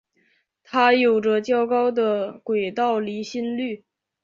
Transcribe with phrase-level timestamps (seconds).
[0.63, 3.83] 它有着较高的轨道离心率。